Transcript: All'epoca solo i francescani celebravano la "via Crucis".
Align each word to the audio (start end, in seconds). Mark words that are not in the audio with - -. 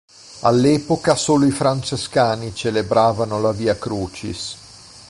All'epoca 0.39 1.13
solo 1.15 1.45
i 1.45 1.51
francescani 1.51 2.55
celebravano 2.55 3.39
la 3.39 3.51
"via 3.51 3.77
Crucis". 3.77 4.57